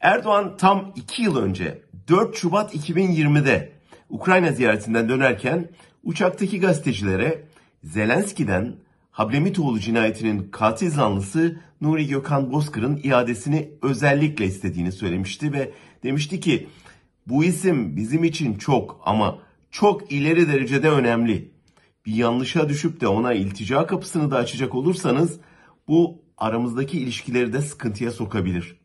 [0.00, 3.72] Erdoğan tam 2 yıl önce 4 Şubat 2020'de
[4.10, 5.68] Ukrayna ziyaretinden dönerken
[6.04, 7.44] uçaktaki gazetecilere
[7.84, 8.76] Zelenski'den
[9.10, 15.70] Hablemitoğlu cinayetinin katil zanlısı Nuri Gökhan Bozkır'ın iadesini özellikle istediğini söylemişti ve
[16.02, 16.68] demişti ki
[17.26, 19.38] bu isim bizim için çok ama
[19.70, 21.50] çok ileri derecede önemli.
[22.06, 25.40] Bir yanlışa düşüp de ona iltica kapısını da açacak olursanız
[25.88, 28.79] bu aramızdaki ilişkileri de sıkıntıya sokabilir.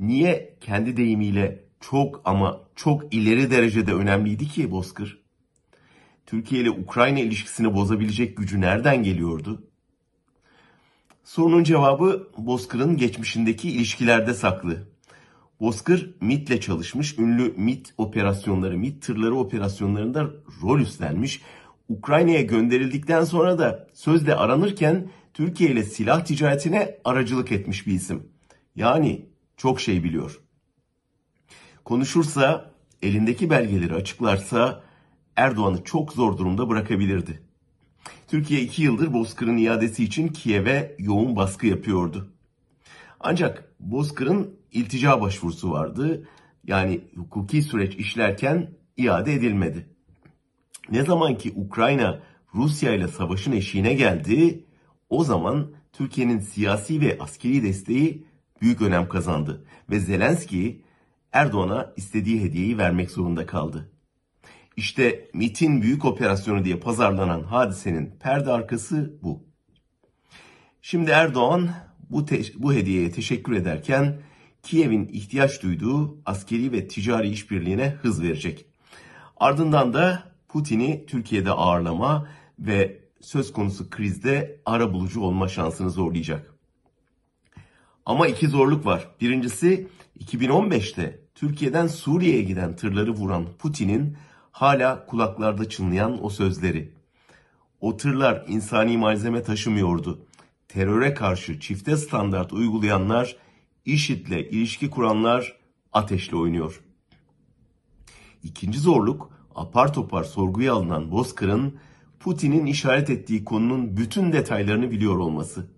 [0.00, 5.22] Niye kendi deyimiyle çok ama çok ileri derecede önemliydi ki Bozkır?
[6.26, 9.62] Türkiye ile Ukrayna ilişkisini bozabilecek gücü nereden geliyordu?
[11.24, 14.88] Sorunun cevabı Bozkır'ın geçmişindeki ilişkilerde saklı.
[15.60, 20.30] Bozkır MIT'le çalışmış, ünlü MIT operasyonları, MIT tırları operasyonlarında
[20.62, 21.42] rol üstlenmiş.
[21.88, 28.22] Ukrayna'ya gönderildikten sonra da sözde aranırken Türkiye ile silah ticaretine aracılık etmiş bir isim.
[28.76, 29.26] Yani
[29.58, 30.40] çok şey biliyor.
[31.84, 32.70] Konuşursa,
[33.02, 34.82] elindeki belgeleri açıklarsa
[35.36, 37.42] Erdoğan'ı çok zor durumda bırakabilirdi.
[38.28, 42.32] Türkiye iki yıldır Bozkır'ın iadesi için Kiev'e yoğun baskı yapıyordu.
[43.20, 46.28] Ancak Bozkır'ın iltica başvurusu vardı.
[46.64, 49.86] Yani hukuki süreç işlerken iade edilmedi.
[50.90, 52.20] Ne zaman ki Ukrayna
[52.54, 54.64] Rusya ile savaşın eşiğine geldi,
[55.08, 58.27] o zaman Türkiye'nin siyasi ve askeri desteği
[58.62, 60.84] büyük önem kazandı ve Zelenski
[61.32, 63.90] Erdoğan'a istediği hediyeyi vermek zorunda kaldı.
[64.76, 69.44] İşte MIT'in büyük operasyonu diye pazarlanan hadisenin perde arkası bu.
[70.82, 71.70] Şimdi Erdoğan
[72.10, 74.20] bu, bu hediyeye teşekkür ederken
[74.62, 78.66] Kiev'in ihtiyaç duyduğu askeri ve ticari işbirliğine hız verecek.
[79.36, 82.28] Ardından da Putin'i Türkiye'de ağırlama
[82.58, 86.57] ve söz konusu krizde ara bulucu olma şansını zorlayacak.
[88.08, 89.08] Ama iki zorluk var.
[89.20, 89.88] Birincisi
[90.20, 94.16] 2015'te Türkiye'den Suriye'ye giden tırları vuran Putin'in
[94.52, 96.92] hala kulaklarda çınlayan o sözleri.
[97.80, 100.26] O tırlar insani malzeme taşımıyordu.
[100.68, 103.36] Teröre karşı çifte standart uygulayanlar,
[103.84, 105.56] IŞİD'le ilişki kuranlar
[105.92, 106.80] ateşle oynuyor.
[108.42, 111.78] İkinci zorluk apar topar sorguya alınan Bozkır'ın
[112.20, 115.77] Putin'in işaret ettiği konunun bütün detaylarını biliyor olması.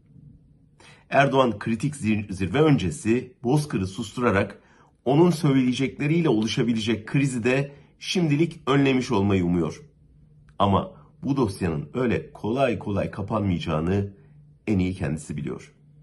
[1.11, 1.97] Erdoğan kritik
[2.31, 4.63] zirve öncesi Bozkır'ı susturarak
[5.05, 9.83] onun söyleyecekleriyle oluşabilecek krizi de şimdilik önlemiş olmayı umuyor.
[10.59, 14.13] Ama bu dosyanın öyle kolay kolay kapanmayacağını
[14.67, 15.73] en iyi kendisi biliyor.